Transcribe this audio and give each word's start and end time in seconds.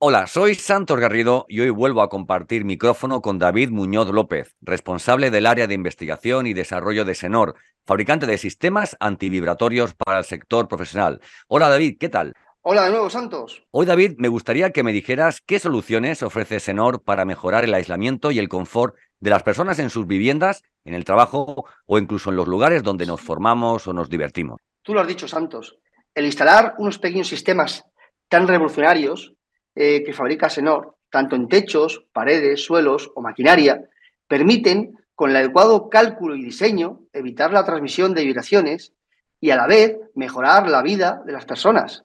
Hola, 0.00 0.28
soy 0.28 0.54
Santos 0.54 1.00
Garrido 1.00 1.44
y 1.48 1.58
hoy 1.58 1.70
vuelvo 1.70 2.02
a 2.02 2.08
compartir 2.08 2.64
micrófono 2.64 3.20
con 3.20 3.40
David 3.40 3.70
Muñoz 3.70 4.08
López, 4.10 4.54
responsable 4.60 5.32
del 5.32 5.44
área 5.44 5.66
de 5.66 5.74
investigación 5.74 6.46
y 6.46 6.54
desarrollo 6.54 7.04
de 7.04 7.16
Senor, 7.16 7.56
fabricante 7.84 8.24
de 8.26 8.38
sistemas 8.38 8.96
antivibratorios 9.00 9.94
para 9.94 10.20
el 10.20 10.24
sector 10.24 10.68
profesional. 10.68 11.20
Hola 11.48 11.68
David, 11.68 11.96
¿qué 11.98 12.08
tal? 12.08 12.32
Hola 12.62 12.84
de 12.84 12.90
nuevo, 12.90 13.10
Santos. 13.10 13.64
Hoy 13.72 13.86
David, 13.86 14.12
me 14.18 14.28
gustaría 14.28 14.70
que 14.70 14.84
me 14.84 14.92
dijeras 14.92 15.40
qué 15.44 15.58
soluciones 15.58 16.22
ofrece 16.22 16.60
Senor 16.60 17.02
para 17.02 17.24
mejorar 17.24 17.64
el 17.64 17.74
aislamiento 17.74 18.30
y 18.30 18.38
el 18.38 18.48
confort 18.48 18.94
de 19.18 19.30
las 19.30 19.42
personas 19.42 19.80
en 19.80 19.90
sus 19.90 20.06
viviendas, 20.06 20.62
en 20.84 20.94
el 20.94 21.04
trabajo 21.04 21.64
o 21.86 21.98
incluso 21.98 22.30
en 22.30 22.36
los 22.36 22.46
lugares 22.46 22.84
donde 22.84 23.04
nos 23.04 23.20
formamos 23.20 23.88
o 23.88 23.92
nos 23.92 24.08
divertimos. 24.08 24.60
Tú 24.82 24.94
lo 24.94 25.00
has 25.00 25.08
dicho, 25.08 25.26
Santos. 25.26 25.76
El 26.14 26.24
instalar 26.24 26.76
unos 26.78 27.00
pequeños 27.00 27.26
sistemas 27.26 27.84
tan 28.28 28.46
revolucionarios 28.46 29.34
eh, 29.80 30.02
que 30.02 30.12
fabrica 30.12 30.50
Senor, 30.50 30.96
tanto 31.08 31.36
en 31.36 31.46
techos, 31.46 32.04
paredes, 32.12 32.64
suelos 32.64 33.12
o 33.14 33.22
maquinaria, 33.22 33.88
permiten, 34.26 34.98
con 35.14 35.30
el 35.30 35.36
adecuado 35.36 35.88
cálculo 35.88 36.34
y 36.34 36.42
diseño, 36.42 37.02
evitar 37.12 37.52
la 37.52 37.64
transmisión 37.64 38.12
de 38.12 38.24
vibraciones 38.24 38.92
y 39.40 39.50
a 39.50 39.56
la 39.56 39.68
vez 39.68 39.96
mejorar 40.16 40.68
la 40.68 40.82
vida 40.82 41.22
de 41.24 41.32
las 41.32 41.44
personas. 41.44 42.02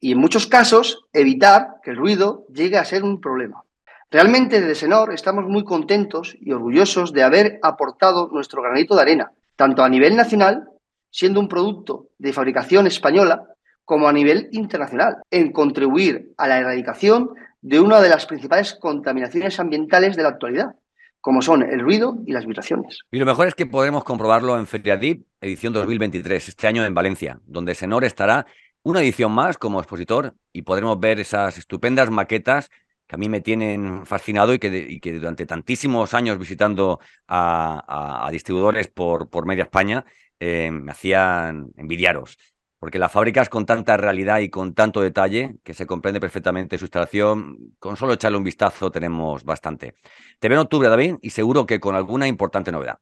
Y 0.00 0.12
en 0.12 0.18
muchos 0.18 0.46
casos, 0.46 1.04
evitar 1.12 1.74
que 1.82 1.90
el 1.90 1.98
ruido 1.98 2.46
llegue 2.48 2.78
a 2.78 2.86
ser 2.86 3.04
un 3.04 3.20
problema. 3.20 3.64
Realmente 4.10 4.62
desde 4.62 4.74
Senor 4.74 5.12
estamos 5.12 5.44
muy 5.44 5.64
contentos 5.64 6.34
y 6.40 6.52
orgullosos 6.52 7.12
de 7.12 7.22
haber 7.22 7.58
aportado 7.62 8.30
nuestro 8.32 8.62
granito 8.62 8.96
de 8.96 9.02
arena, 9.02 9.32
tanto 9.56 9.82
a 9.82 9.90
nivel 9.90 10.16
nacional, 10.16 10.70
siendo 11.10 11.38
un 11.38 11.48
producto 11.48 12.06
de 12.16 12.32
fabricación 12.32 12.86
española, 12.86 13.46
como 13.84 14.08
a 14.08 14.12
nivel 14.12 14.48
internacional, 14.52 15.18
en 15.30 15.52
contribuir 15.52 16.32
a 16.36 16.48
la 16.48 16.58
erradicación 16.58 17.30
de 17.60 17.80
una 17.80 18.00
de 18.00 18.08
las 18.08 18.26
principales 18.26 18.74
contaminaciones 18.74 19.58
ambientales 19.60 20.16
de 20.16 20.22
la 20.22 20.30
actualidad, 20.30 20.74
como 21.20 21.40
son 21.40 21.62
el 21.62 21.80
ruido 21.80 22.18
y 22.26 22.32
las 22.32 22.44
vibraciones. 22.44 22.98
Y 23.10 23.18
lo 23.18 23.26
mejor 23.26 23.48
es 23.48 23.54
que 23.54 23.66
podremos 23.66 24.04
comprobarlo 24.04 24.58
en 24.58 24.66
FeriaDip, 24.66 25.26
edición 25.40 25.72
2023, 25.72 26.48
este 26.48 26.66
año 26.66 26.84
en 26.84 26.94
Valencia, 26.94 27.40
donde 27.46 27.74
Senor 27.74 28.04
estará 28.04 28.46
una 28.82 29.00
edición 29.00 29.32
más 29.32 29.56
como 29.56 29.80
expositor 29.80 30.34
y 30.52 30.62
podremos 30.62 31.00
ver 31.00 31.20
esas 31.20 31.56
estupendas 31.56 32.10
maquetas 32.10 32.70
que 33.06 33.16
a 33.16 33.18
mí 33.18 33.28
me 33.28 33.40
tienen 33.40 34.04
fascinado 34.06 34.52
y 34.54 34.58
que, 34.58 35.12
durante 35.14 35.46
tantísimos 35.46 36.12
años 36.14 36.38
visitando 36.38 37.00
a, 37.28 38.28
distribuidores 38.30 38.88
por, 38.88 39.28
por 39.28 39.46
media 39.46 39.64
España 39.64 40.04
eh, 40.38 40.70
me 40.70 40.92
hacían 40.92 41.70
envidiaros 41.76 42.36
porque 42.84 42.98
las 42.98 43.10
fábricas 43.10 43.48
con 43.48 43.64
tanta 43.64 43.96
realidad 43.96 44.40
y 44.40 44.50
con 44.50 44.74
tanto 44.74 45.00
detalle, 45.00 45.56
que 45.64 45.72
se 45.72 45.86
comprende 45.86 46.20
perfectamente 46.20 46.76
su 46.76 46.84
instalación, 46.84 47.72
con 47.78 47.96
solo 47.96 48.12
echarle 48.12 48.36
un 48.36 48.44
vistazo 48.44 48.90
tenemos 48.90 49.42
bastante. 49.42 49.94
Te 50.38 50.50
veo 50.50 50.58
en 50.58 50.64
octubre, 50.64 50.90
David, 50.90 51.14
y 51.22 51.30
seguro 51.30 51.64
que 51.64 51.80
con 51.80 51.94
alguna 51.94 52.28
importante 52.28 52.70
novedad. 52.70 52.98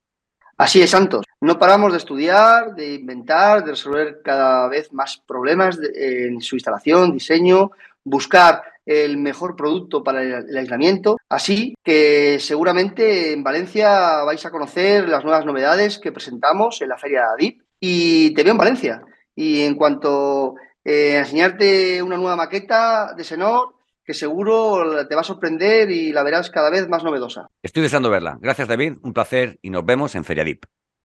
Así 0.57 0.81
es, 0.81 0.91
Santos. 0.91 1.27
No 1.41 1.59
paramos 1.59 1.91
de 1.91 1.99
estudiar, 1.99 2.77
de 2.77 2.95
inventar, 2.95 3.65
de 3.65 3.73
resolver 3.73 4.21
cada 4.23 4.69
vez 4.69 4.93
más 4.93 5.21
problemas 5.27 5.81
en 5.97 6.41
su 6.41 6.55
instalación, 6.55 7.13
diseño, 7.13 7.73
buscar 8.05 8.63
el 8.87 9.17
mejor 9.17 9.57
producto 9.57 10.05
para 10.05 10.23
el 10.23 10.57
aislamiento. 10.57 11.17
Así 11.29 11.75
que 11.83 12.39
seguramente 12.39 13.33
en 13.33 13.43
Valencia 13.43 14.23
vais 14.23 14.47
a 14.47 14.53
conocer 14.53 15.09
las 15.09 15.25
nuevas 15.25 15.45
novedades 15.45 15.99
que 15.99 16.13
presentamos 16.13 16.81
en 16.83 16.89
la 16.89 16.99
feria 16.99 17.25
DIP. 17.37 17.63
Y 17.81 18.33
te 18.33 18.45
veo 18.45 18.53
en 18.53 18.59
Valencia. 18.59 19.03
Y 19.35 19.63
en 19.63 19.75
cuanto 19.75 20.55
eh, 20.85 21.17
a 21.17 21.21
enseñarte 21.21 22.03
una 22.03 22.17
nueva 22.17 22.37
maqueta 22.37 23.15
de 23.17 23.25
Senor, 23.25 23.75
que 24.05 24.15
seguro 24.15 25.07
te 25.07 25.15
va 25.15 25.21
a 25.21 25.25
sorprender 25.25 25.91
y 25.91 26.13
la 26.13 26.23
verás 26.23 26.51
cada 26.51 26.71
vez 26.71 26.89
más 26.89 27.05
novedosa. 27.05 27.49
Estoy 27.63 27.83
deseando 27.83 28.11
verla. 28.11 28.39
Gracias, 28.41 28.69
David. 28.69 28.95
Un 29.03 29.13
placer 29.13 29.59
y 29.63 29.71
nos 29.71 29.85
vemos 29.85 30.15
en 30.15 30.25
Feriadip. 30.25 30.65